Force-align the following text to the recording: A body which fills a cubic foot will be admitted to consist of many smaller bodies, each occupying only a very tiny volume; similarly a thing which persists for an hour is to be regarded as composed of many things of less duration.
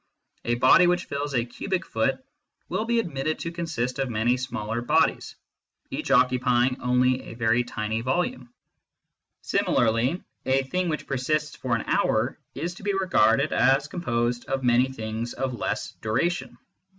A 0.45 0.55
body 0.55 0.87
which 0.87 1.05
fills 1.05 1.35
a 1.35 1.45
cubic 1.45 1.85
foot 1.85 2.25
will 2.69 2.85
be 2.85 2.97
admitted 2.99 3.37
to 3.37 3.51
consist 3.51 3.99
of 3.99 4.09
many 4.09 4.35
smaller 4.35 4.81
bodies, 4.81 5.35
each 5.91 6.09
occupying 6.09 6.81
only 6.81 7.21
a 7.25 7.35
very 7.35 7.63
tiny 7.63 8.01
volume; 8.01 8.51
similarly 9.43 10.23
a 10.47 10.63
thing 10.63 10.89
which 10.89 11.05
persists 11.05 11.55
for 11.55 11.75
an 11.75 11.83
hour 11.85 12.39
is 12.55 12.73
to 12.73 12.81
be 12.83 12.93
regarded 12.95 13.53
as 13.53 13.87
composed 13.87 14.45
of 14.45 14.63
many 14.63 14.87
things 14.91 15.33
of 15.33 15.53
less 15.59 15.91
duration. 16.01 16.57